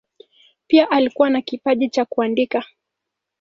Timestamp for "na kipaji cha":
1.29-2.05